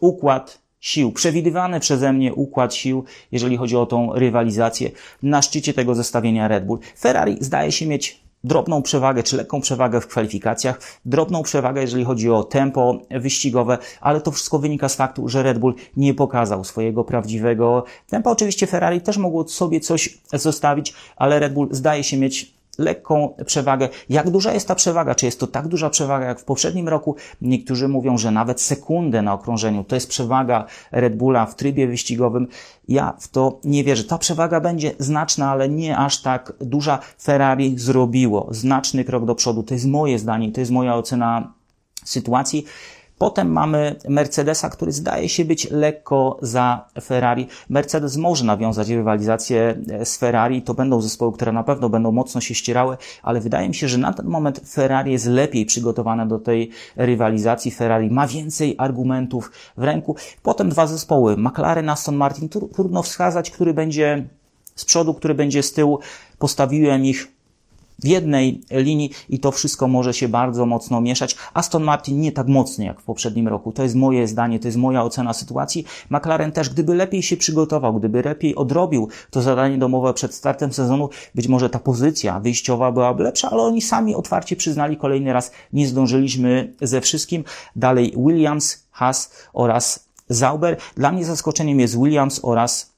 układ 0.00 0.60
sił, 0.80 1.12
przewidywany 1.12 1.80
przeze 1.80 2.12
mnie 2.12 2.34
układ 2.34 2.74
sił, 2.74 3.04
jeżeli 3.32 3.56
chodzi 3.56 3.76
o 3.76 3.86
tą 3.86 4.12
rywalizację 4.14 4.90
na 5.22 5.42
szczycie 5.42 5.74
tego 5.74 5.94
zestawienia 5.94 6.48
Red 6.48 6.66
Bull. 6.66 6.78
Ferrari 6.98 7.36
zdaje 7.40 7.72
się 7.72 7.86
mieć 7.86 8.19
drobną 8.44 8.82
przewagę 8.82 9.22
czy 9.22 9.36
lekką 9.36 9.60
przewagę 9.60 10.00
w 10.00 10.06
kwalifikacjach, 10.06 10.80
drobną 11.04 11.42
przewagę, 11.42 11.80
jeżeli 11.80 12.04
chodzi 12.04 12.30
o 12.30 12.44
tempo 12.44 12.98
wyścigowe, 13.10 13.78
ale 14.00 14.20
to 14.20 14.30
wszystko 14.30 14.58
wynika 14.58 14.88
z 14.88 14.94
faktu, 14.94 15.28
że 15.28 15.42
Red 15.42 15.58
Bull 15.58 15.74
nie 15.96 16.14
pokazał 16.14 16.64
swojego 16.64 17.04
prawdziwego 17.04 17.84
tempa. 18.06 18.30
Oczywiście 18.30 18.66
Ferrari 18.66 19.00
też 19.00 19.18
mogło 19.18 19.48
sobie 19.48 19.80
coś 19.80 20.18
zostawić, 20.32 20.94
ale 21.16 21.38
Red 21.38 21.54
Bull 21.54 21.68
zdaje 21.70 22.04
się 22.04 22.16
mieć 22.16 22.59
lekką 22.78 23.34
przewagę. 23.46 23.88
Jak 24.08 24.30
duża 24.30 24.52
jest 24.52 24.68
ta 24.68 24.74
przewaga? 24.74 25.14
Czy 25.14 25.26
jest 25.26 25.40
to 25.40 25.46
tak 25.46 25.68
duża 25.68 25.90
przewaga 25.90 26.26
jak 26.26 26.40
w 26.40 26.44
poprzednim 26.44 26.88
roku? 26.88 27.16
Niektórzy 27.42 27.88
mówią, 27.88 28.18
że 28.18 28.30
nawet 28.30 28.60
sekundę 28.60 29.22
na 29.22 29.34
okrążeniu 29.34 29.84
to 29.84 29.94
jest 29.94 30.08
przewaga 30.08 30.66
Red 30.92 31.16
Bulla 31.16 31.46
w 31.46 31.54
trybie 31.54 31.86
wyścigowym. 31.86 32.48
Ja 32.88 33.16
w 33.20 33.28
to 33.28 33.60
nie 33.64 33.84
wierzę. 33.84 34.04
Ta 34.04 34.18
przewaga 34.18 34.60
będzie 34.60 34.92
znaczna, 34.98 35.50
ale 35.50 35.68
nie 35.68 35.96
aż 35.96 36.22
tak 36.22 36.52
duża. 36.60 36.98
Ferrari 37.22 37.78
zrobiło 37.78 38.48
znaczny 38.50 39.04
krok 39.04 39.24
do 39.24 39.34
przodu. 39.34 39.62
To 39.62 39.74
jest 39.74 39.86
moje 39.86 40.18
zdanie, 40.18 40.52
to 40.52 40.60
jest 40.60 40.72
moja 40.72 40.94
ocena 40.94 41.52
sytuacji. 42.04 42.64
Potem 43.20 43.52
mamy 43.52 43.96
Mercedesa, 44.08 44.70
który 44.70 44.92
zdaje 44.92 45.28
się 45.28 45.44
być 45.44 45.70
lekko 45.70 46.38
za 46.42 46.84
Ferrari. 47.02 47.46
Mercedes 47.68 48.16
może 48.16 48.44
nawiązać 48.44 48.88
rywalizację 48.88 49.76
e, 49.90 50.04
z 50.06 50.16
Ferrari. 50.16 50.62
To 50.62 50.74
będą 50.74 51.00
zespoły, 51.00 51.32
które 51.32 51.52
na 51.52 51.64
pewno 51.64 51.88
będą 51.88 52.12
mocno 52.12 52.40
się 52.40 52.54
ścierały, 52.54 52.96
ale 53.22 53.40
wydaje 53.40 53.68
mi 53.68 53.74
się, 53.74 53.88
że 53.88 53.98
na 53.98 54.12
ten 54.12 54.26
moment 54.26 54.60
Ferrari 54.68 55.12
jest 55.12 55.26
lepiej 55.26 55.66
przygotowane 55.66 56.28
do 56.28 56.38
tej 56.38 56.70
rywalizacji. 56.96 57.70
Ferrari 57.70 58.10
ma 58.10 58.26
więcej 58.26 58.74
argumentów 58.78 59.52
w 59.76 59.82
ręku. 59.82 60.16
Potem 60.42 60.68
dwa 60.68 60.86
zespoły, 60.86 61.36
McLaren, 61.36 61.88
Aston 61.88 62.16
Martin. 62.16 62.48
Trudno 62.48 63.02
wskazać, 63.02 63.50
który 63.50 63.74
będzie 63.74 64.24
z 64.74 64.84
przodu, 64.84 65.14
który 65.14 65.34
będzie 65.34 65.62
z 65.62 65.72
tyłu. 65.72 65.98
Postawiłem 66.38 67.04
ich 67.04 67.39
w 68.02 68.06
jednej 68.06 68.60
linii 68.70 69.10
i 69.28 69.40
to 69.40 69.50
wszystko 69.50 69.88
może 69.88 70.14
się 70.14 70.28
bardzo 70.28 70.66
mocno 70.66 71.00
mieszać. 71.00 71.36
Aston 71.54 71.82
Martin 71.82 72.20
nie 72.20 72.32
tak 72.32 72.46
mocno 72.46 72.84
jak 72.84 73.00
w 73.00 73.04
poprzednim 73.04 73.48
roku. 73.48 73.72
To 73.72 73.82
jest 73.82 73.94
moje 73.94 74.28
zdanie, 74.28 74.58
to 74.58 74.68
jest 74.68 74.78
moja 74.78 75.02
ocena 75.02 75.32
sytuacji. 75.32 75.84
McLaren 76.10 76.52
też, 76.52 76.70
gdyby 76.70 76.94
lepiej 76.94 77.22
się 77.22 77.36
przygotował, 77.36 77.94
gdyby 77.94 78.22
lepiej 78.22 78.56
odrobił 78.56 79.08
to 79.30 79.42
zadanie 79.42 79.78
domowe 79.78 80.14
przed 80.14 80.34
startem 80.34 80.72
sezonu, 80.72 81.08
być 81.34 81.48
może 81.48 81.70
ta 81.70 81.78
pozycja 81.78 82.40
wyjściowa 82.40 82.92
byłaby 82.92 83.22
lepsza, 83.22 83.50
ale 83.50 83.62
oni 83.62 83.82
sami 83.82 84.14
otwarcie 84.14 84.56
przyznali 84.56 84.96
kolejny 84.96 85.32
raz, 85.32 85.52
nie 85.72 85.88
zdążyliśmy 85.88 86.74
ze 86.80 87.00
wszystkim. 87.00 87.44
Dalej 87.76 88.14
Williams, 88.16 88.86
Haas 88.90 89.32
oraz 89.52 90.08
Zauber. 90.28 90.76
Dla 90.96 91.12
mnie 91.12 91.24
zaskoczeniem 91.24 91.80
jest 91.80 91.98
Williams 91.98 92.40
oraz 92.42 92.92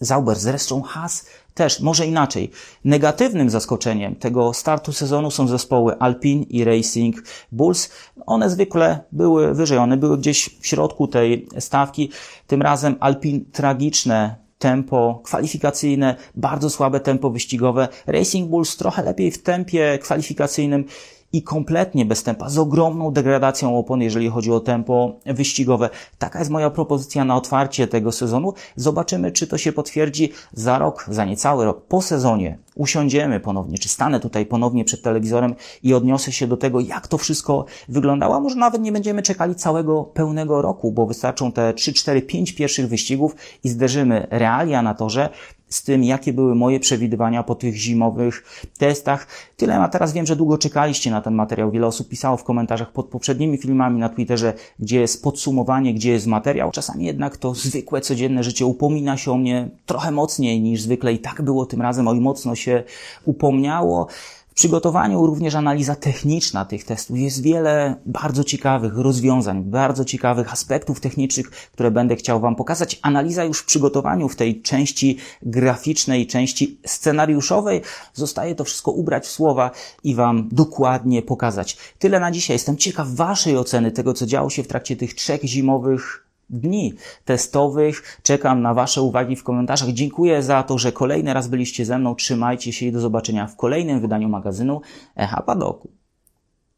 Zauber. 0.00 0.38
Zresztą 0.38 0.82
Haas 0.82 1.26
też, 1.54 1.80
może 1.80 2.06
inaczej. 2.06 2.50
Negatywnym 2.84 3.50
zaskoczeniem 3.50 4.16
tego 4.16 4.54
startu 4.54 4.92
sezonu 4.92 5.30
są 5.30 5.48
zespoły 5.48 5.98
Alpine 5.98 6.42
i 6.42 6.64
Racing 6.64 7.16
Bulls. 7.52 7.90
One 8.26 8.50
zwykle 8.50 9.00
były 9.12 9.54
wyżej, 9.54 9.78
one 9.78 9.96
były 9.96 10.18
gdzieś 10.18 10.50
w 10.60 10.66
środku 10.66 11.08
tej 11.08 11.46
stawki. 11.58 12.10
Tym 12.46 12.62
razem 12.62 12.96
Alpine 13.00 13.40
tragiczne 13.52 14.42
tempo 14.58 15.20
kwalifikacyjne, 15.24 16.16
bardzo 16.34 16.70
słabe 16.70 17.00
tempo 17.00 17.30
wyścigowe. 17.30 17.88
Racing 18.06 18.50
Bulls 18.50 18.76
trochę 18.76 19.02
lepiej 19.02 19.30
w 19.30 19.42
tempie 19.42 19.98
kwalifikacyjnym 20.02 20.84
i 21.32 21.42
kompletnie 21.42 22.04
bez 22.04 22.22
tempa, 22.22 22.48
z 22.48 22.58
ogromną 22.58 23.10
degradacją 23.10 23.78
opon, 23.78 24.02
jeżeli 24.02 24.28
chodzi 24.28 24.52
o 24.52 24.60
tempo 24.60 25.16
wyścigowe. 25.26 25.90
Taka 26.18 26.38
jest 26.38 26.50
moja 26.50 26.70
propozycja 26.70 27.24
na 27.24 27.36
otwarcie 27.36 27.88
tego 27.88 28.12
sezonu. 28.12 28.54
Zobaczymy, 28.76 29.32
czy 29.32 29.46
to 29.46 29.58
się 29.58 29.72
potwierdzi 29.72 30.32
za 30.52 30.78
rok, 30.78 31.06
za 31.08 31.24
niecały 31.24 31.64
rok, 31.64 31.82
po 31.86 32.02
sezonie. 32.02 32.58
Usiądziemy 32.74 33.40
ponownie, 33.40 33.78
czy 33.78 33.88
stanę 33.88 34.20
tutaj 34.20 34.46
ponownie 34.46 34.84
przed 34.84 35.02
telewizorem 35.02 35.54
i 35.82 35.94
odniosę 35.94 36.32
się 36.32 36.46
do 36.46 36.56
tego, 36.56 36.80
jak 36.80 37.08
to 37.08 37.18
wszystko 37.18 37.64
wyglądało. 37.88 38.36
A 38.36 38.40
może 38.40 38.56
nawet 38.56 38.82
nie 38.82 38.92
będziemy 38.92 39.22
czekali 39.22 39.54
całego 39.54 40.04
pełnego 40.04 40.62
roku, 40.62 40.92
bo 40.92 41.06
wystarczą 41.06 41.52
te 41.52 41.74
3, 41.74 41.92
4, 41.92 42.22
5 42.22 42.52
pierwszych 42.52 42.88
wyścigów 42.88 43.36
i 43.64 43.68
zderzymy 43.68 44.26
realia 44.30 44.82
na 44.82 44.94
torze 44.94 45.28
z 45.74 45.82
tym, 45.82 46.04
jakie 46.04 46.32
były 46.32 46.54
moje 46.54 46.80
przewidywania 46.80 47.42
po 47.42 47.54
tych 47.54 47.76
zimowych 47.76 48.64
testach. 48.78 49.26
Tyle, 49.56 49.78
a 49.78 49.88
teraz 49.88 50.12
wiem, 50.12 50.26
że 50.26 50.36
długo 50.36 50.58
czekaliście 50.58 51.10
na 51.10 51.20
ten 51.20 51.34
materiał. 51.34 51.70
Wiele 51.70 51.86
osób 51.86 52.08
pisało 52.08 52.36
w 52.36 52.44
komentarzach 52.44 52.92
pod 52.92 53.06
poprzednimi 53.06 53.58
filmami 53.58 54.00
na 54.00 54.08
Twitterze, 54.08 54.54
gdzie 54.78 55.00
jest 55.00 55.22
podsumowanie, 55.22 55.94
gdzie 55.94 56.10
jest 56.10 56.26
materiał. 56.26 56.70
Czasami 56.70 57.04
jednak 57.04 57.36
to 57.36 57.54
zwykłe, 57.54 58.00
codzienne 58.00 58.44
życie 58.44 58.66
upomina 58.66 59.16
się 59.16 59.32
o 59.32 59.36
mnie 59.36 59.68
trochę 59.86 60.10
mocniej 60.10 60.60
niż 60.60 60.82
zwykle 60.82 61.12
i 61.12 61.18
tak 61.18 61.42
było 61.42 61.66
tym 61.66 61.82
razem, 61.82 62.08
oj 62.08 62.20
mocno 62.20 62.54
się 62.62 62.82
upomniało. 63.24 64.08
W 64.52 64.54
przygotowaniu 64.54 65.26
również 65.26 65.54
analiza 65.54 65.96
techniczna 65.96 66.64
tych 66.64 66.84
testów. 66.84 67.18
Jest 67.18 67.42
wiele 67.42 67.96
bardzo 68.06 68.44
ciekawych 68.44 68.98
rozwiązań, 68.98 69.62
bardzo 69.62 70.04
ciekawych 70.04 70.52
aspektów 70.52 71.00
technicznych, 71.00 71.50
które 71.50 71.90
będę 71.90 72.16
chciał 72.16 72.40
Wam 72.40 72.56
pokazać. 72.56 72.98
Analiza 73.02 73.44
już 73.44 73.58
w 73.58 73.64
przygotowaniu, 73.64 74.28
w 74.28 74.36
tej 74.36 74.62
części 74.62 75.18
graficznej, 75.42 76.26
części 76.26 76.78
scenariuszowej. 76.86 77.80
Zostaje 78.14 78.54
to 78.54 78.64
wszystko 78.64 78.90
ubrać 78.90 79.24
w 79.24 79.30
słowa 79.30 79.70
i 80.04 80.14
Wam 80.14 80.48
dokładnie 80.52 81.22
pokazać. 81.22 81.76
Tyle 81.98 82.20
na 82.20 82.30
dzisiaj. 82.30 82.54
Jestem 82.54 82.76
ciekaw 82.76 83.08
Waszej 83.08 83.56
oceny 83.56 83.90
tego, 83.90 84.14
co 84.14 84.26
działo 84.26 84.50
się 84.50 84.62
w 84.62 84.68
trakcie 84.68 84.96
tych 84.96 85.14
trzech 85.14 85.42
zimowych 85.44 86.26
dni 86.52 86.94
testowych. 87.24 88.20
Czekam 88.22 88.62
na 88.62 88.74
Wasze 88.74 89.02
uwagi 89.02 89.36
w 89.36 89.44
komentarzach. 89.44 89.88
Dziękuję 89.88 90.42
za 90.42 90.62
to, 90.62 90.78
że 90.78 90.92
kolejny 90.92 91.34
raz 91.34 91.48
byliście 91.48 91.84
ze 91.84 91.98
mną. 91.98 92.14
Trzymajcie 92.14 92.72
się 92.72 92.86
i 92.86 92.92
do 92.92 93.00
zobaczenia 93.00 93.46
w 93.46 93.56
kolejnym 93.56 94.00
wydaniu 94.00 94.28
magazynu 94.28 94.80
Echa 95.16 95.42
Padoku. 95.42 96.01